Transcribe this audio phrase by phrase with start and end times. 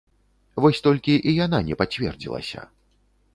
[0.63, 2.65] Вось толькі і яна не пацвердзілася.